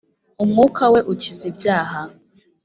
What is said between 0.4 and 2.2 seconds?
umwuka we ukiza ibyaha.